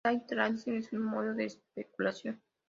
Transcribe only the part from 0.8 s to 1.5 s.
un modo de